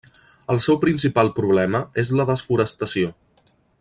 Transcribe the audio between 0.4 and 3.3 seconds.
El seu principal problema és la desforestació.